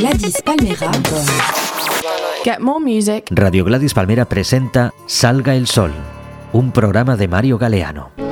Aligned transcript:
Gladys 0.00 0.40
Palmera. 0.42 0.90
Get 2.42 2.60
more 2.60 2.80
music. 2.82 3.26
Radio 3.28 3.66
Gladys 3.66 3.92
Palmera 3.92 4.24
presenta 4.24 4.94
Salga 5.04 5.54
el 5.54 5.66
Sol, 5.66 5.92
un 6.54 6.72
programa 6.72 7.16
de 7.18 7.28
Mario 7.28 7.58
Galeano. 7.58 8.29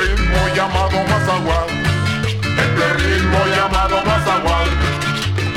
Ritmo 0.00 0.40
llamado 0.56 0.98
Mazagual. 1.08 1.68
Este 2.64 2.86
ritmo 2.94 3.38
llamado 3.54 3.96
Mazagual. 4.04 4.68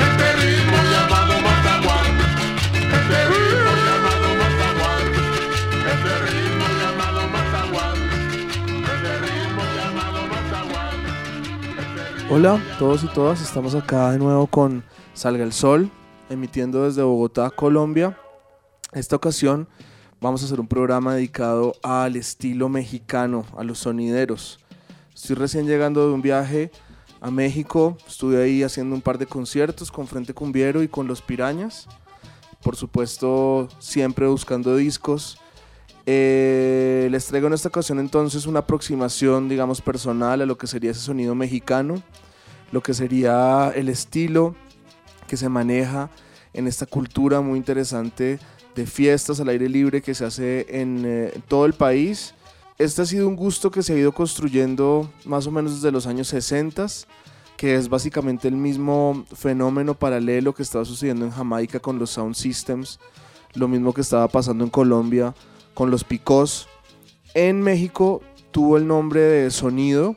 Este 0.06 0.26
ritmo 0.40 0.78
llamado 0.92 1.34
Mazagual. 1.46 2.06
Este 2.96 3.18
ritmo 3.32 3.72
llamado 3.86 4.28
Mazagual. 4.42 5.02
Este 5.92 6.12
ritmo 6.26 6.66
llamado 6.80 7.20
Mazagual. 7.34 7.96
Este 8.92 9.12
ritmo 9.24 9.62
llamado 9.78 10.20
Mazagual. 10.34 10.96
Hola, 12.30 12.52
todos 12.78 13.04
y 13.04 13.08
todas, 13.08 13.40
estamos 13.40 13.74
acá 13.74 14.10
de 14.12 14.18
nuevo 14.18 14.46
con 14.46 14.84
Salga 15.14 15.44
el 15.44 15.52
Sol, 15.52 15.90
emitiendo 16.28 16.84
desde 16.84 17.02
Bogotá, 17.02 17.50
Colombia. 17.50 18.18
Esta 18.92 19.16
ocasión 19.16 19.68
vamos 20.24 20.40
a 20.40 20.46
hacer 20.46 20.58
un 20.58 20.66
programa 20.66 21.16
dedicado 21.16 21.74
al 21.82 22.16
estilo 22.16 22.70
mexicano, 22.70 23.44
a 23.58 23.62
los 23.62 23.80
sonideros. 23.80 24.58
Estoy 25.14 25.36
recién 25.36 25.66
llegando 25.66 26.08
de 26.08 26.14
un 26.14 26.22
viaje 26.22 26.70
a 27.20 27.30
México, 27.30 27.98
estuve 28.08 28.42
ahí 28.42 28.62
haciendo 28.62 28.94
un 28.94 29.02
par 29.02 29.18
de 29.18 29.26
conciertos 29.26 29.92
con 29.92 30.06
Frente 30.06 30.32
Cumbiero 30.32 30.82
y 30.82 30.88
con 30.88 31.06
Los 31.06 31.20
Pirañas. 31.20 31.88
Por 32.62 32.74
supuesto, 32.74 33.68
siempre 33.80 34.26
buscando 34.26 34.74
discos. 34.76 35.36
Eh, 36.06 37.08
les 37.10 37.26
traigo 37.26 37.48
en 37.48 37.52
esta 37.52 37.68
ocasión 37.68 37.98
entonces 37.98 38.46
una 38.46 38.60
aproximación, 38.60 39.50
digamos, 39.50 39.82
personal 39.82 40.40
a 40.40 40.46
lo 40.46 40.56
que 40.56 40.66
sería 40.66 40.92
ese 40.92 41.00
sonido 41.00 41.34
mexicano, 41.34 42.02
lo 42.72 42.82
que 42.82 42.94
sería 42.94 43.72
el 43.74 43.90
estilo 43.90 44.54
que 45.28 45.36
se 45.36 45.50
maneja 45.50 46.08
en 46.54 46.66
esta 46.66 46.86
cultura 46.86 47.42
muy 47.42 47.58
interesante 47.58 48.38
de 48.74 48.86
fiestas 48.86 49.40
al 49.40 49.48
aire 49.48 49.68
libre 49.68 50.02
que 50.02 50.14
se 50.14 50.24
hace 50.24 50.66
en 50.68 51.02
eh, 51.04 51.40
todo 51.48 51.66
el 51.66 51.74
país. 51.74 52.34
Este 52.78 53.02
ha 53.02 53.06
sido 53.06 53.28
un 53.28 53.36
gusto 53.36 53.70
que 53.70 53.82
se 53.82 53.92
ha 53.92 53.96
ido 53.96 54.12
construyendo 54.12 55.08
más 55.24 55.46
o 55.46 55.50
menos 55.50 55.76
desde 55.76 55.92
los 55.92 56.06
años 56.06 56.28
60, 56.28 56.86
que 57.56 57.76
es 57.76 57.88
básicamente 57.88 58.48
el 58.48 58.56
mismo 58.56 59.24
fenómeno 59.32 59.94
paralelo 59.94 60.54
que 60.54 60.62
estaba 60.62 60.84
sucediendo 60.84 61.24
en 61.24 61.30
Jamaica 61.30 61.78
con 61.78 61.98
los 61.98 62.10
sound 62.10 62.34
systems, 62.34 62.98
lo 63.54 63.68
mismo 63.68 63.94
que 63.94 64.00
estaba 64.00 64.26
pasando 64.26 64.64
en 64.64 64.70
Colombia 64.70 65.34
con 65.72 65.90
los 65.90 66.02
picos. 66.02 66.68
En 67.32 67.62
México 67.62 68.22
tuvo 68.50 68.76
el 68.76 68.86
nombre 68.86 69.20
de 69.20 69.50
sonido, 69.50 70.16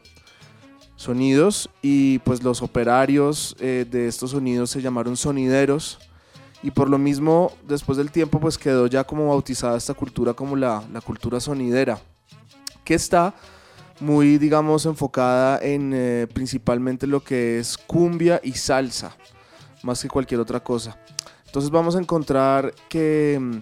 sonidos, 0.96 1.70
y 1.82 2.20
pues 2.20 2.42
los 2.44 2.64
operarios 2.64 3.56
eh, 3.60 3.86
de 3.90 4.08
estos 4.08 4.32
sonidos 4.32 4.72
se 4.72 4.82
llamaron 4.82 5.16
sonideros. 5.16 6.00
Y 6.64 6.72
por 6.72 6.90
lo 6.90 6.98
mismo, 6.98 7.52
después 7.68 7.98
del 7.98 8.12
tiempo, 8.12 8.40
pues 8.40 8.58
quedó 8.58 8.88
ya 8.88 9.04
como 9.04 9.28
bautizada 9.28 9.78
esta 9.78 9.94
cultura 9.94 10.34
como 10.34 10.56
la, 10.56 10.84
la 10.92 11.02
cultura 11.02 11.40
sonidera, 11.40 12.00
que 12.84 12.96
está 12.96 13.36
muy, 14.00 14.38
digamos, 14.38 14.86
enfocada 14.86 15.60
en 15.62 15.92
eh, 15.94 16.28
principalmente 16.34 17.08
lo 17.08 17.24
que 17.24 17.60
es 17.60 17.78
cumbia 17.78 18.40
y 18.44 18.54
salsa, 18.54 19.16
más 19.84 20.02
que 20.02 20.08
cualquier 20.08 20.40
otra 20.40 20.60
cosa. 20.60 20.98
Entonces 21.46 21.72
vamos 21.72 21.96
a 21.96 22.00
encontrar 22.00 22.74
que, 22.90 23.38
mm, 23.40 23.58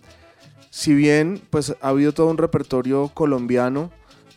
si 0.69 0.94
bien 0.94 1.42
pues 1.50 1.75
ha 1.81 1.89
habido 1.89 2.13
todo 2.13 2.27
un 2.27 2.38
repertorio 2.38 3.09
colombiano 3.13 3.92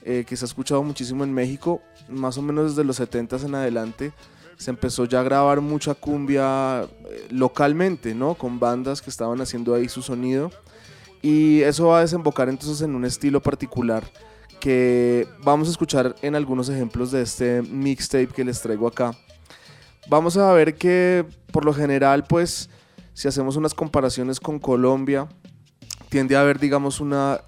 eh, 0.05 0.25
que 0.27 0.37
se 0.37 0.45
ha 0.45 0.47
escuchado 0.47 0.83
muchísimo 0.83 1.25
en 1.25 1.33
México, 1.33 1.81
más 2.09 2.39
o 2.39 2.43
menos 2.43 2.71
desde 2.71 2.85
los 2.85 2.97
70 2.97 3.37
en 3.37 3.55
adelante, 3.55 4.13
se 4.59 4.71
empezó 4.71 5.05
ya 5.05 5.21
a 5.21 5.23
grabar 5.23 5.61
mucha 5.61 5.95
cumbia 5.95 6.83
eh, 6.83 7.29
localmente, 7.31 8.15
¿no? 8.15 8.35
Con 8.35 8.59
bandas 8.59 9.01
que 9.01 9.09
estaban 9.09 9.41
haciendo 9.41 9.73
ahí 9.73 9.89
su 9.89 10.03
sonido. 10.03 10.51
Y 11.23 11.63
eso 11.63 11.87
va 11.87 11.99
a 11.99 12.01
desembocar 12.03 12.49
entonces 12.49 12.83
en 12.83 12.95
un 12.95 13.05
estilo 13.05 13.41
particular 13.41 14.05
que 14.61 15.29
vamos 15.45 15.69
a 15.69 15.71
escuchar 15.71 16.17
en 16.23 16.35
algunos 16.35 16.69
ejemplos 16.69 17.13
de 17.13 17.23
este 17.23 17.63
mixtape 17.63 18.29
que 18.29 18.45
les 18.45 18.61
traigo 18.61 18.89
acá. 18.89 19.13
Vamos 20.09 20.37
a 20.37 20.53
ver 20.53 20.75
que 20.75 21.25
por 21.53 21.65
lo 21.65 21.73
general, 21.73 22.25
pues, 22.25 22.69
si 23.15 23.29
hacemos 23.29 23.57
unas 23.57 23.75
comparaciones 23.75 24.41
con 24.41 24.59
Colombia, 24.59 25.29
tiende 26.09 26.37
a 26.37 26.41
haber, 26.41 26.59
digamos, 26.59 27.01
una 27.01 27.43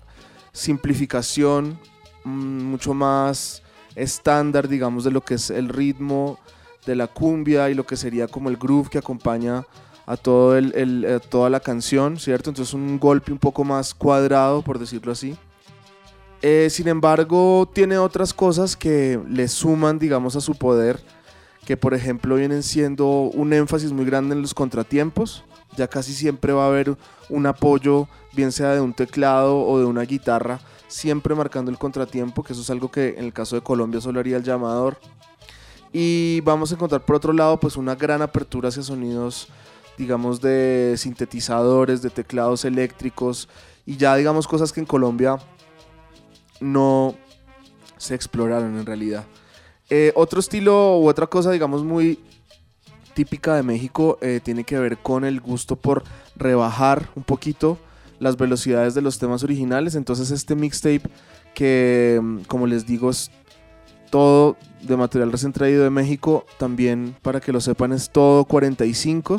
simplificación 0.52 1.78
mm, 2.24 2.62
mucho 2.62 2.94
más 2.94 3.62
estándar, 3.96 4.68
digamos, 4.68 5.02
de 5.02 5.10
lo 5.10 5.22
que 5.22 5.34
es 5.34 5.50
el 5.50 5.68
ritmo 5.68 6.38
de 6.86 6.96
la 6.96 7.06
cumbia 7.06 7.70
y 7.70 7.74
lo 7.74 7.86
que 7.86 7.96
sería 7.96 8.26
como 8.26 8.48
el 8.48 8.56
groove 8.56 8.88
que 8.88 8.98
acompaña 8.98 9.66
a 10.06 10.16
todo 10.16 10.56
el, 10.56 11.04
eh, 11.04 11.20
toda 11.28 11.48
la 11.50 11.60
canción, 11.60 12.18
¿cierto? 12.18 12.50
Entonces 12.50 12.74
un 12.74 12.98
golpe 12.98 13.32
un 13.32 13.38
poco 13.38 13.62
más 13.64 13.94
cuadrado, 13.94 14.62
por 14.62 14.78
decirlo 14.78 15.12
así. 15.12 15.36
Eh, 16.42 16.68
sin 16.70 16.88
embargo, 16.88 17.68
tiene 17.72 17.98
otras 17.98 18.32
cosas 18.32 18.76
que 18.76 19.20
le 19.28 19.46
suman, 19.46 19.98
digamos, 19.98 20.36
a 20.36 20.40
su 20.40 20.54
poder, 20.54 20.98
que 21.66 21.76
por 21.76 21.94
ejemplo 21.94 22.36
vienen 22.36 22.62
siendo 22.62 23.06
un 23.06 23.52
énfasis 23.52 23.92
muy 23.92 24.04
grande 24.04 24.34
en 24.34 24.42
los 24.42 24.54
contratiempos. 24.54 25.44
Ya 25.76 25.86
casi 25.86 26.12
siempre 26.12 26.52
va 26.52 26.64
a 26.64 26.68
haber 26.68 26.96
un 27.28 27.46
apoyo, 27.46 28.08
bien 28.32 28.50
sea 28.50 28.74
de 28.74 28.80
un 28.80 28.94
teclado 28.94 29.60
o 29.60 29.78
de 29.78 29.84
una 29.84 30.02
guitarra, 30.02 30.60
siempre 30.88 31.34
marcando 31.34 31.70
el 31.70 31.78
contratiempo, 31.78 32.42
que 32.42 32.54
eso 32.54 32.62
es 32.62 32.70
algo 32.70 32.90
que 32.90 33.10
en 33.10 33.24
el 33.26 33.32
caso 33.32 33.54
de 33.54 33.62
Colombia 33.62 34.00
solo 34.00 34.18
haría 34.18 34.36
el 34.36 34.42
llamador. 34.42 34.98
Y 35.92 36.40
vamos 36.42 36.70
a 36.70 36.74
encontrar 36.74 37.04
por 37.04 37.16
otro 37.16 37.32
lado 37.32 37.58
pues 37.58 37.76
una 37.76 37.94
gran 37.94 38.22
apertura 38.22 38.68
hacia 38.68 38.82
sonidos 38.82 39.48
digamos 40.00 40.40
de 40.40 40.94
sintetizadores, 40.96 42.00
de 42.00 42.08
teclados 42.08 42.64
eléctricos 42.64 43.48
y 43.84 43.98
ya 43.98 44.16
digamos 44.16 44.48
cosas 44.48 44.72
que 44.72 44.80
en 44.80 44.86
Colombia 44.86 45.36
no 46.58 47.14
se 47.98 48.14
exploraron 48.14 48.78
en 48.78 48.86
realidad. 48.86 49.26
Eh, 49.90 50.12
otro 50.14 50.40
estilo 50.40 50.98
u 50.98 51.08
otra 51.08 51.26
cosa 51.26 51.50
digamos 51.50 51.84
muy 51.84 52.18
típica 53.14 53.54
de 53.56 53.62
México 53.62 54.18
eh, 54.22 54.40
tiene 54.42 54.64
que 54.64 54.78
ver 54.78 54.96
con 54.98 55.24
el 55.24 55.40
gusto 55.40 55.76
por 55.76 56.02
rebajar 56.34 57.10
un 57.14 57.24
poquito 57.24 57.76
las 58.20 58.36
velocidades 58.38 58.94
de 58.94 59.02
los 59.02 59.18
temas 59.18 59.42
originales. 59.42 59.94
Entonces 59.94 60.30
este 60.30 60.54
mixtape 60.54 61.02
que 61.54 62.20
como 62.46 62.66
les 62.66 62.86
digo 62.86 63.10
es 63.10 63.30
todo 64.10 64.56
de 64.82 64.96
material 64.96 65.32
recién 65.32 65.52
traído 65.52 65.84
de 65.84 65.90
México, 65.90 66.46
también 66.58 67.14
para 67.22 67.40
que 67.40 67.52
lo 67.52 67.60
sepan 67.60 67.92
es 67.92 68.10
todo 68.10 68.44
45 68.44 69.36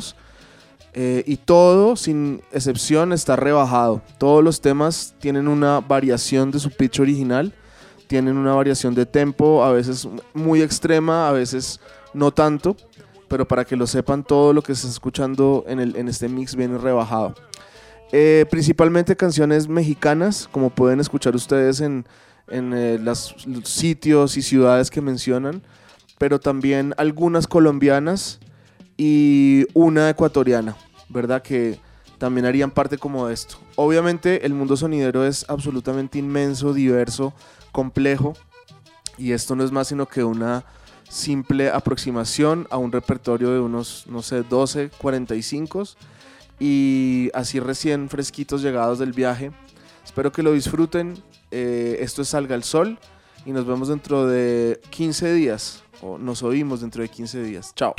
eh, 0.94 1.24
y 1.26 1.36
todo, 1.36 1.96
sin 1.96 2.42
excepción, 2.52 3.12
está 3.12 3.36
rebajado. 3.36 4.02
Todos 4.18 4.44
los 4.44 4.60
temas 4.60 5.14
tienen 5.18 5.48
una 5.48 5.80
variación 5.80 6.50
de 6.50 6.58
su 6.58 6.70
pitch 6.70 7.00
original, 7.00 7.54
tienen 8.06 8.36
una 8.36 8.54
variación 8.54 8.94
de 8.94 9.06
tempo, 9.06 9.64
a 9.64 9.72
veces 9.72 10.06
muy 10.34 10.60
extrema, 10.60 11.28
a 11.28 11.32
veces 11.32 11.80
no 12.12 12.30
tanto, 12.30 12.76
pero 13.28 13.48
para 13.48 13.64
que 13.64 13.76
lo 13.76 13.86
sepan, 13.86 14.22
todo 14.22 14.52
lo 14.52 14.62
que 14.62 14.74
se 14.74 14.80
está 14.80 14.90
escuchando 14.90 15.64
en, 15.66 15.80
el, 15.80 15.96
en 15.96 16.08
este 16.08 16.28
mix 16.28 16.54
viene 16.54 16.76
rebajado. 16.76 17.34
Eh, 18.12 18.44
principalmente 18.50 19.16
canciones 19.16 19.68
mexicanas, 19.68 20.46
como 20.52 20.68
pueden 20.68 21.00
escuchar 21.00 21.34
ustedes 21.34 21.80
en, 21.80 22.04
en 22.48 22.72
eh, 22.74 22.98
los 22.98 23.34
sitios 23.64 24.36
y 24.36 24.42
ciudades 24.42 24.90
que 24.90 25.00
mencionan, 25.00 25.62
pero 26.18 26.40
también 26.40 26.94
algunas 26.96 27.46
colombianas 27.46 28.40
y 28.96 29.66
una 29.74 30.10
ecuatoriana, 30.10 30.76
¿verdad? 31.08 31.42
Que 31.42 31.78
también 32.18 32.46
harían 32.46 32.70
parte 32.70 32.98
como 32.98 33.26
de 33.26 33.34
esto. 33.34 33.56
Obviamente 33.76 34.46
el 34.46 34.54
mundo 34.54 34.76
sonidero 34.76 35.26
es 35.26 35.44
absolutamente 35.48 36.18
inmenso, 36.18 36.72
diverso, 36.72 37.32
complejo, 37.72 38.34
y 39.18 39.32
esto 39.32 39.56
no 39.56 39.64
es 39.64 39.72
más 39.72 39.88
sino 39.88 40.06
que 40.06 40.24
una 40.24 40.64
simple 41.08 41.70
aproximación 41.70 42.66
a 42.70 42.78
un 42.78 42.90
repertorio 42.90 43.50
de 43.50 43.60
unos, 43.60 44.06
no 44.08 44.22
sé, 44.22 44.42
12, 44.42 44.90
45 44.96 45.84
y 46.58 47.30
así 47.34 47.60
recién 47.60 48.08
fresquitos 48.08 48.62
llegados 48.62 48.98
del 48.98 49.12
viaje. 49.12 49.50
Espero 50.04 50.32
que 50.32 50.42
lo 50.42 50.52
disfruten, 50.52 51.22
eh, 51.52 51.98
esto 52.00 52.22
es 52.22 52.28
Salga 52.28 52.54
el 52.54 52.64
Sol 52.64 52.98
y 53.44 53.52
nos 53.52 53.66
vemos 53.66 53.88
dentro 53.88 54.26
de 54.26 54.80
15 54.90 55.32
días, 55.34 55.84
o 56.00 56.18
nos 56.18 56.42
oímos 56.42 56.80
dentro 56.80 57.02
de 57.02 57.08
15 57.08 57.42
días. 57.42 57.72
Chao. 57.76 57.94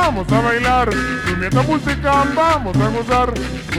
Vamos 0.00 0.32
a 0.32 0.40
bailar. 0.40 0.88
Esta 1.44 1.62
música 1.62 2.24
vamos 2.34 2.76
a 2.76 2.88
gozar. 2.88 3.32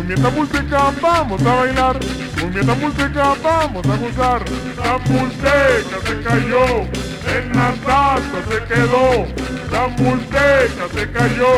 Esta 0.10 0.30
música 0.30 0.92
vamos 1.02 1.42
a 1.42 1.56
bailar. 1.56 2.00
Con 2.40 2.58
esta 2.58 2.76
música 2.76 3.36
vamos 3.44 3.86
a 3.94 3.96
gozar. 4.04 4.42
La 4.84 4.98
música 5.10 6.00
se 6.06 6.22
cayó, 6.22 6.66
en 7.36 7.46
la 7.58 7.70
taza 7.86 8.40
se 8.50 8.58
quedó. 8.70 9.26
La 9.72 9.88
música 9.88 10.88
se 10.94 11.12
cayó, 11.12 11.54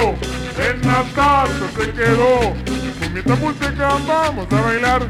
en 0.67 0.77
la 0.87 1.03
taza 1.15 1.65
se 1.77 1.91
quedó. 1.91 2.53
Esta 3.15 3.35
música 3.35 3.87
vamos 4.07 4.47
a 4.51 4.61
bailar. 4.61 5.01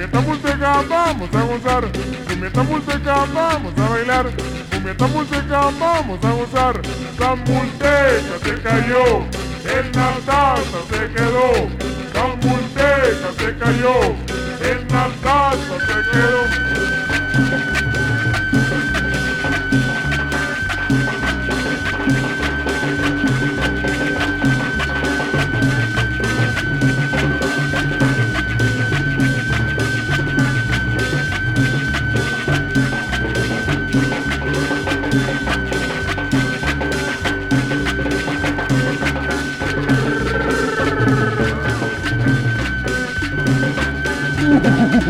Esta 0.00 0.20
música 0.20 0.82
vamos 0.88 1.30
a 1.34 1.42
gozar. 1.42 1.84
Esta 2.46 2.62
música 2.62 3.14
vamos 3.34 3.72
a 3.78 3.88
bailar. 3.88 4.26
Con 4.82 4.90
esta 4.90 5.06
música 5.06 5.70
vamos 5.78 6.24
a 6.24 6.32
gozar. 6.32 6.82
Música 7.46 8.38
se 8.42 8.54
cayó, 8.62 9.22
en 9.64 9.92
la 9.92 10.10
taza 10.26 10.80
se 10.90 11.02
quedó. 11.14 11.68
Música 12.42 13.30
se 13.38 13.56
cayó, 13.58 13.96
en 14.60 14.78
la 14.88 15.08
taza 15.22 15.76
se 15.86 15.96
quedó. 16.10 17.71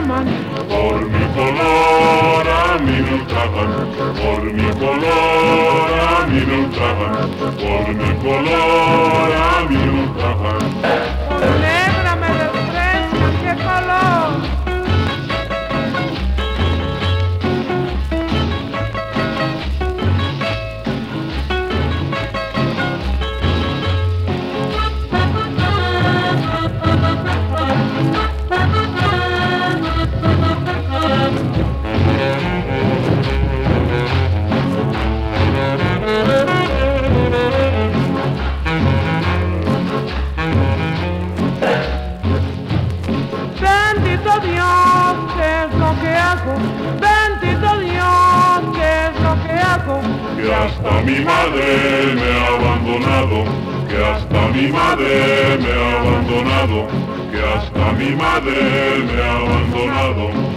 ultraman. 0.00 0.26
Por 0.68 1.00
mi 1.08 1.24
color 1.34 2.48
a 2.48 2.78
mí 2.78 3.02
me 3.02 3.14
ultrajan, 3.14 3.70
por 4.20 4.42
mi 4.52 4.70
color 4.78 5.90
a 6.00 6.26
mí 6.26 6.40
me 6.46 6.56
ultrajan, 6.64 7.30
por 7.40 7.94
mi 7.94 8.10
color 8.22 9.32
a 9.32 9.68
mí 9.68 9.76
me 9.76 10.02
ultrajan. 10.02 10.79
mi 51.10 51.24
madre 51.24 52.14
me 52.14 52.30
ha 52.38 52.46
abandonado, 52.54 53.44
que 53.88 53.96
hasta 53.96 54.48
mi 54.48 54.68
madre 54.68 55.58
me 55.58 55.72
ha 55.72 56.00
abandonado, 56.00 56.86
que 57.32 57.40
hasta 57.42 57.92
mi 57.92 58.10
madre 58.14 58.60
me 59.06 59.22
ha 59.22 59.36
abandonado. 59.38 60.49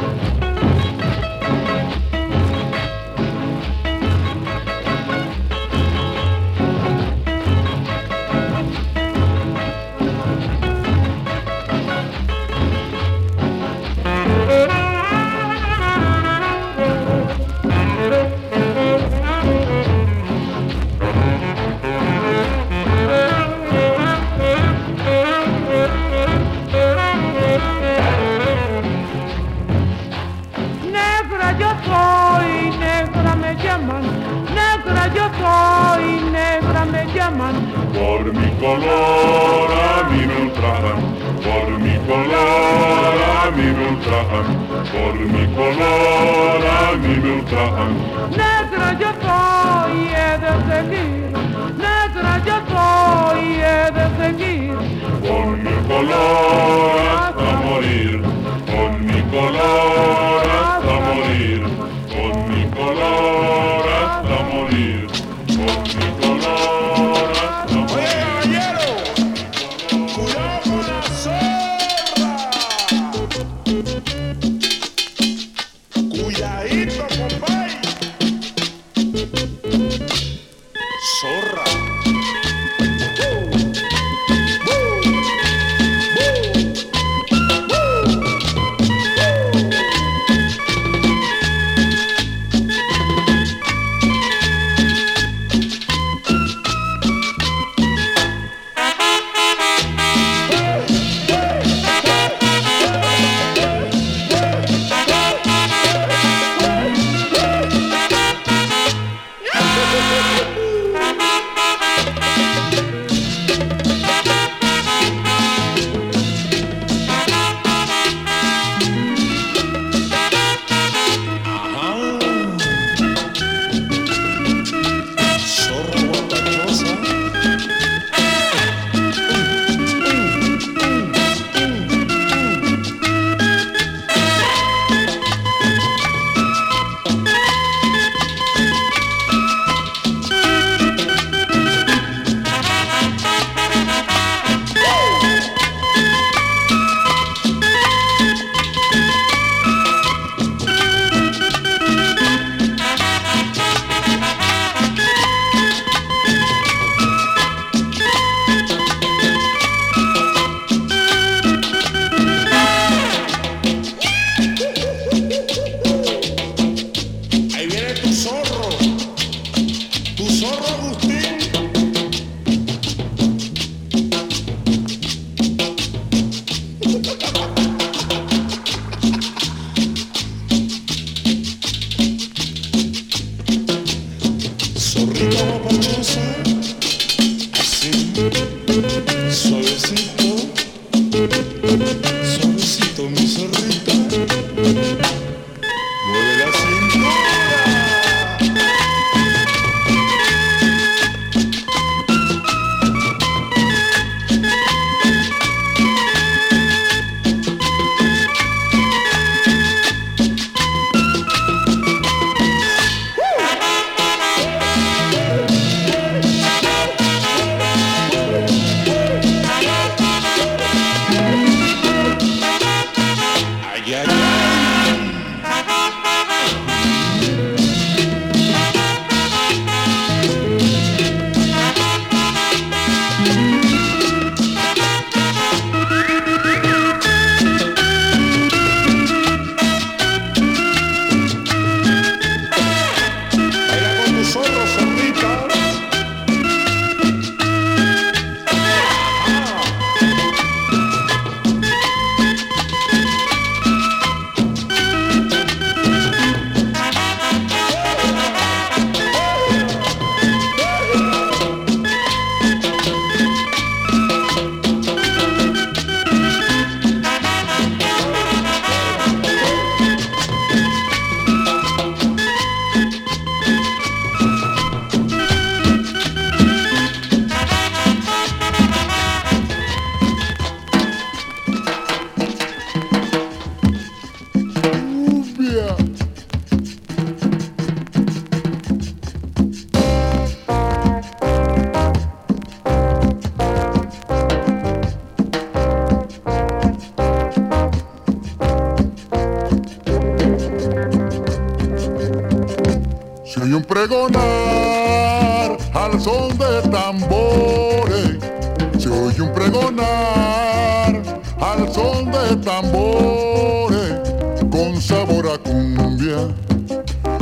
sabor 314.84 315.28
a 315.30 315.38
cumbia, 315.38 316.28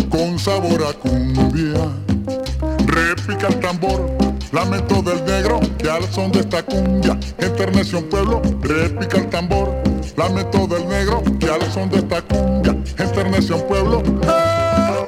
con 0.10 0.40
sabor 0.40 0.84
a 0.84 0.94
cumbia. 0.94 1.92
Repica 2.88 3.48
el 3.48 3.60
tambor, 3.60 4.10
lamento 4.52 5.02
del 5.04 5.24
negro, 5.26 5.60
que 5.78 5.90
al 5.90 6.04
son 6.12 6.32
de 6.32 6.40
esta 6.40 6.64
cumbia 6.64 7.20
enterneció 7.38 8.00
un 8.00 8.10
pueblo. 8.10 8.42
Repica 8.62 9.18
el 9.18 9.30
tambor, 9.30 9.70
lamento 10.18 10.66
del 10.68 10.88
negro, 10.88 11.22
que 11.40 11.50
al 11.50 11.62
son 11.72 11.90
de 11.90 11.98
esta 11.98 12.22
cumbia 12.24 12.76
enterneció 12.98 13.58
un 13.58 13.68
pueblo. 13.68 14.02
¡Eh! 14.24 15.01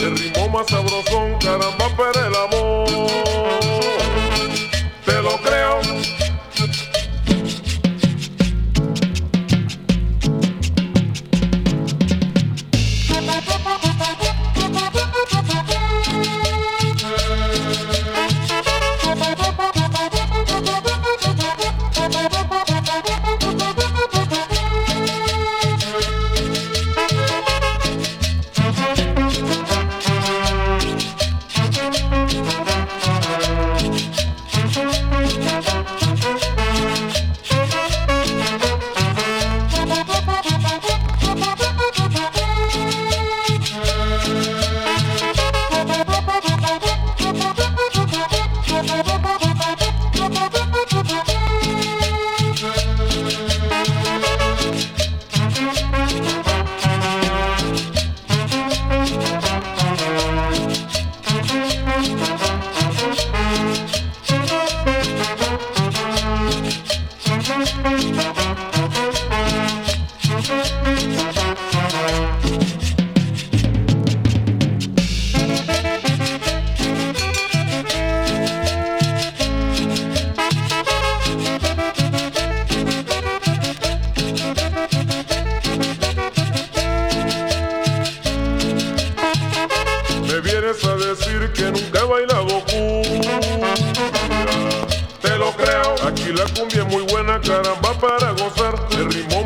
El 0.00 0.16
ritmo 0.16 0.48
más 0.48 0.66
sabrosón, 0.68 1.36
caramba, 1.40 1.90
pero 1.96 2.26
el 2.26 2.34
amor. 2.36 2.87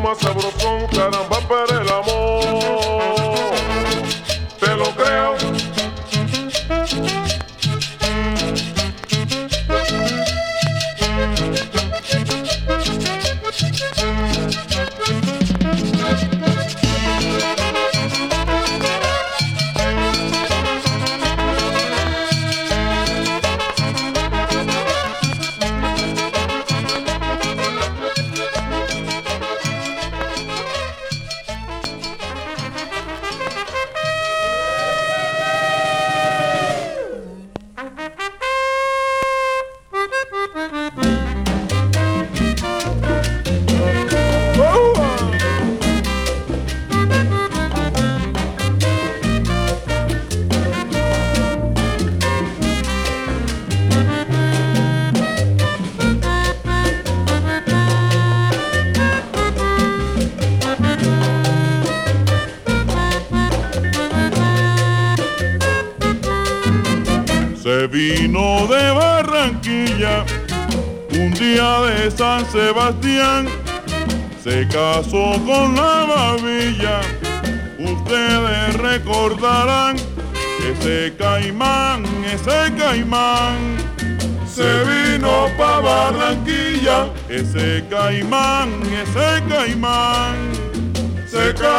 Toma 0.03 0.15
sabroso. 0.15 0.72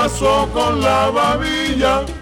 pasó 0.04 0.46
con 0.52 0.82
la 0.82 1.08
babilla? 1.08 2.13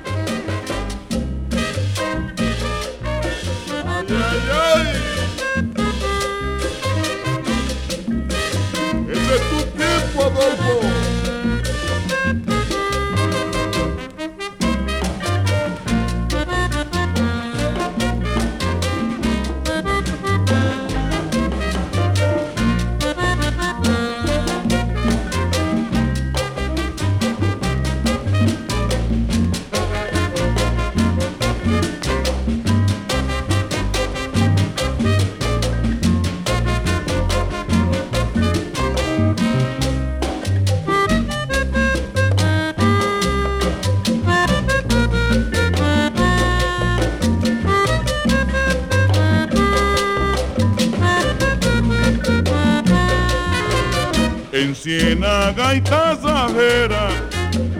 Gaita 55.72 56.18
Sajera, 56.20 57.08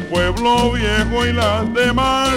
Pueblo 0.08 0.72
Viejo 0.72 1.26
y 1.26 1.32
las 1.34 1.74
demás 1.74 2.32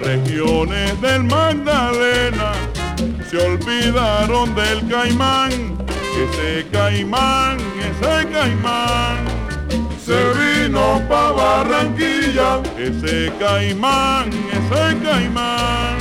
regiones 0.00 1.00
del 1.00 1.24
Magdalena 1.24 2.52
se 3.30 3.38
olvidaron 3.38 4.54
del 4.54 4.86
caimán, 4.86 5.50
ese 5.88 6.66
caimán, 6.70 7.56
ese 7.80 8.28
caimán. 8.28 9.16
Se 9.98 10.20
vino 10.34 11.00
pa' 11.08 11.32
Barranquilla, 11.32 12.60
ese 12.76 13.32
caimán, 13.38 14.28
ese 14.28 14.98
caimán. 15.02 15.96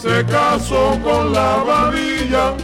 Se 0.00 0.24
casó 0.24 0.98
con 1.04 1.34
la 1.34 1.56
babilla, 1.66 2.54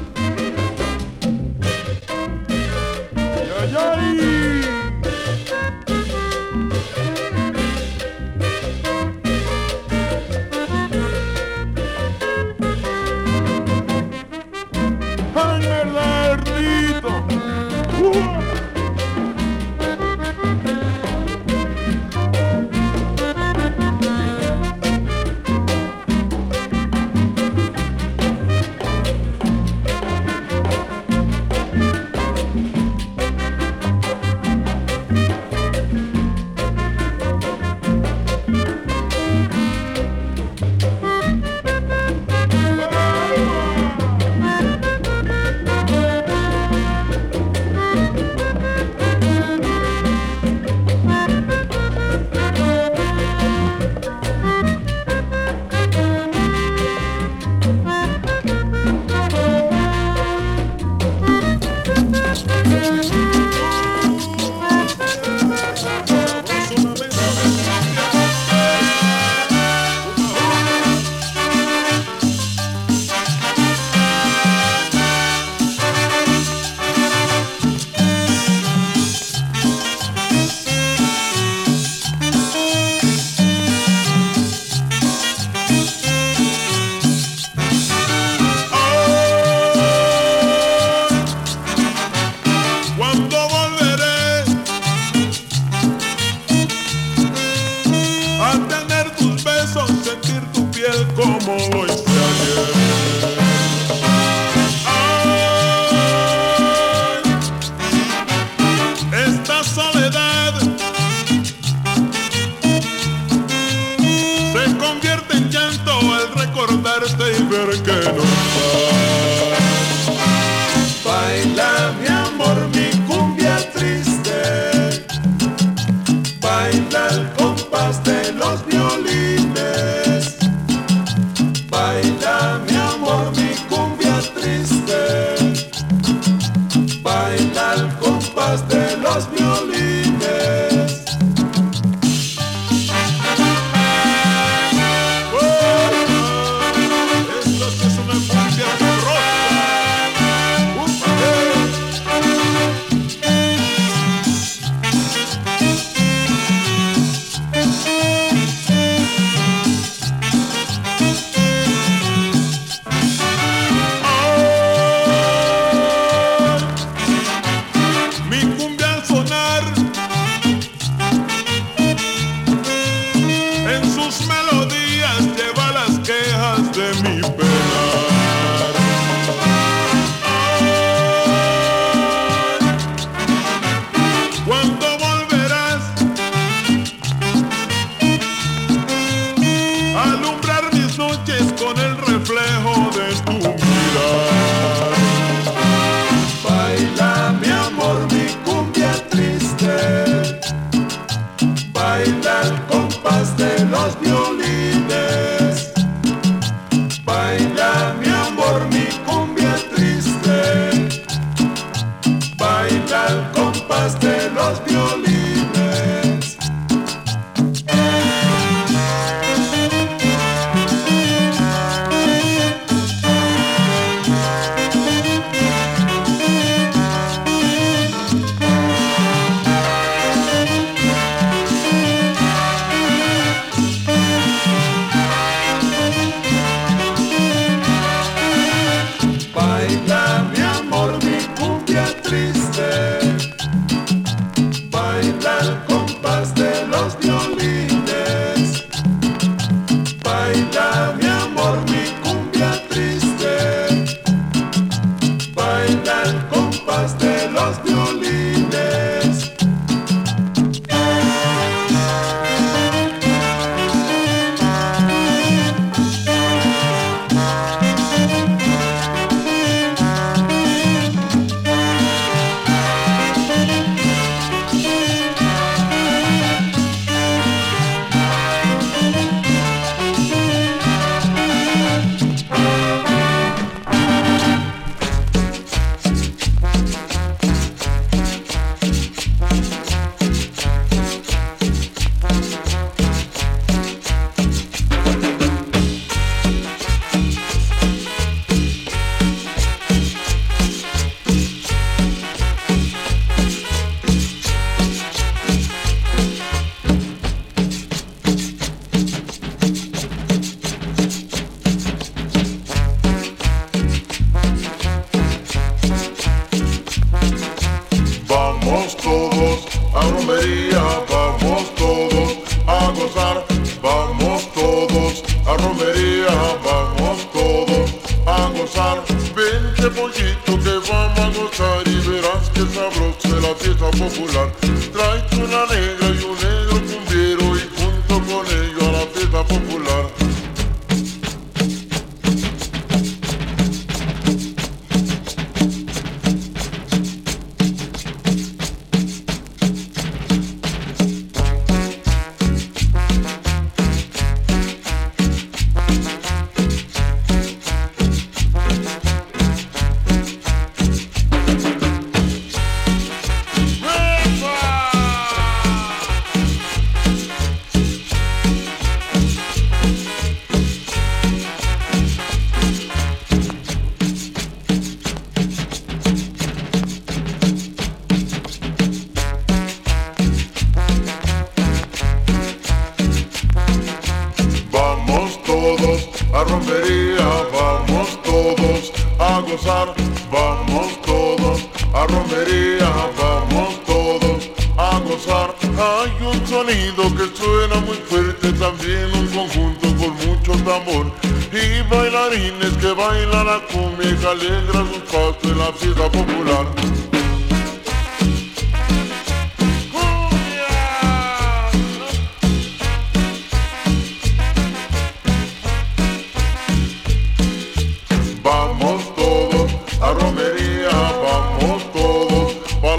popular. 333.77 334.31
Trae 334.72 335.03
una 335.16 335.47
negra 335.47 335.84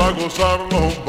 para 0.05 0.11
gozarlo, 0.11 1.04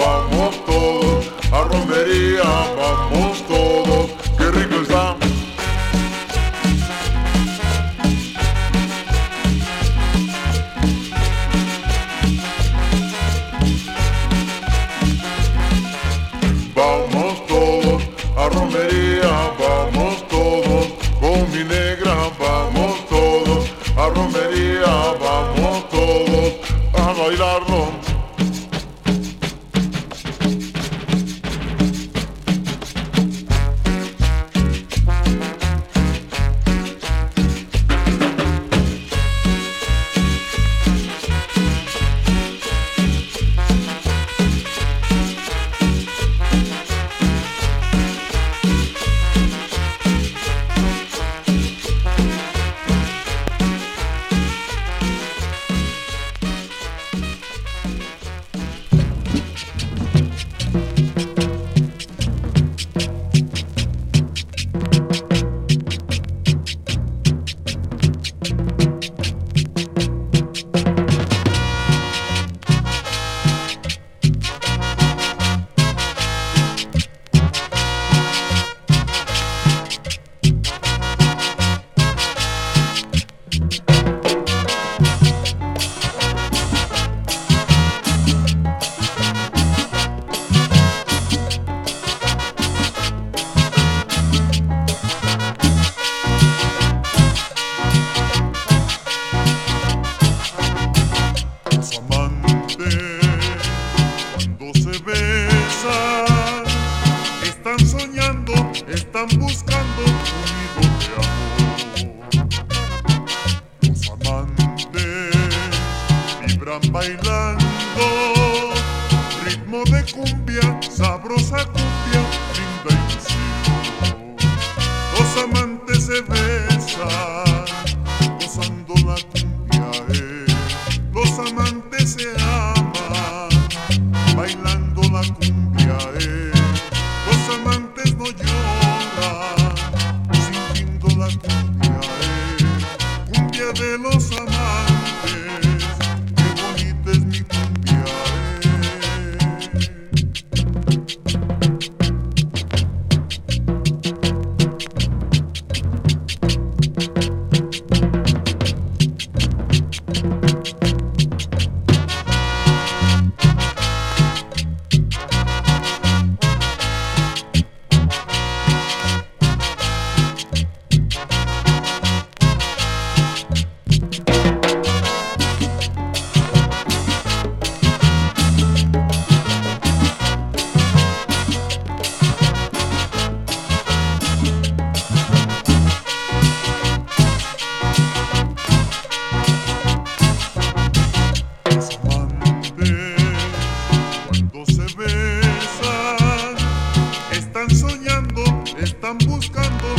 están 198.86 199.18
buscando 199.26 199.95